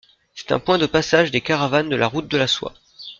[0.33, 2.73] C'est un point de passage des caravanes de la route de la soie.